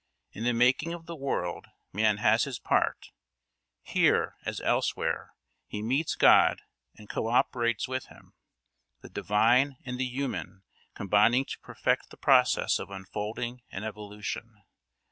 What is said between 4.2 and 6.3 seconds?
as elsewhere, he meets